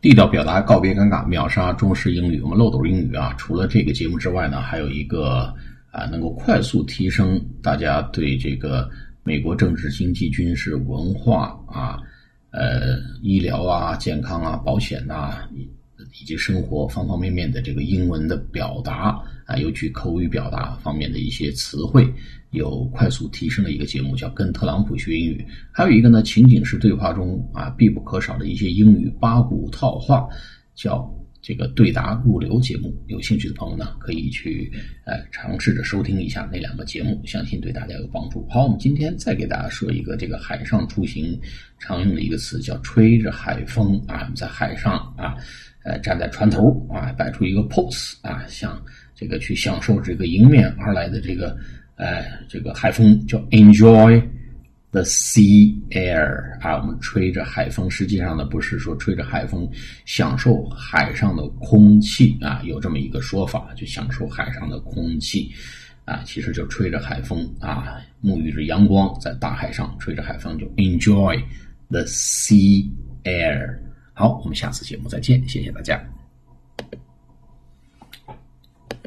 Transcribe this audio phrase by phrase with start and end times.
[0.00, 2.40] 地道表达，告别尴尬，秒杀中式英语。
[2.40, 5.54] 我们漏斗英语啊，除了这个节目之外呢，还有一个
[5.90, 8.88] 啊，能够快速提升大家对这个
[9.22, 11.98] 美国政治、经济、军事、文化啊、
[12.50, 15.46] 呃医疗啊、健康啊、保险呐，
[16.12, 22.12] 以及生活方方面面的这个英文的表达啊，尤其口语表达方面的一些词汇。
[22.50, 30.26] 有快速提升的一个节目叫《跟特朗普学英语》，还有一个呢情景式对话中啊必不可少的一些英语八股套话，
[30.74, 31.08] 叫
[31.42, 32.94] 这个对答入流节目。
[33.06, 34.70] 有兴趣的朋友呢，可以去
[35.04, 38.46] 呃尝试着收听一下那两个节目，相信对大家有帮助。
[38.48, 41.38] 好，我们今天再给大家说一个这个海上出行
[41.78, 45.36] 常用的一个词，叫吹着海风啊，在海上啊，
[45.84, 48.82] 呃站在船头啊，摆出一个 pose 啊，想
[49.14, 51.56] 这个去享受这个迎面而来的这个。
[51.96, 54.18] 哎，这个海风叫 enjoy
[54.90, 59.68] the sea air 啊，我们吹着海风，实际上呢不是说吹着海风
[60.04, 65.50] 享受海上的空气啊，有这么一个说法，就享受海上的空气
[66.04, 71.40] 啊，其实就吹着海风啊，沐浴着阳光，在大海上吹着海风，就 enjoy
[71.88, 72.88] the sea
[73.24, 73.78] air。
[74.12, 76.19] 好，我们下次节目再见，谢谢大家。